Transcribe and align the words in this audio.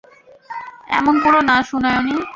এমন 0.97 1.15
কোরো 1.23 1.39
না 1.49 1.57
সুনয়নী। 1.67 2.15